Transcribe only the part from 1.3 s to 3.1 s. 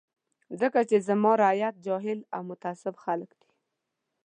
رعیت جاهل او متعصب